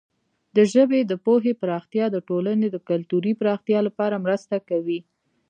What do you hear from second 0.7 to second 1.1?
ژبې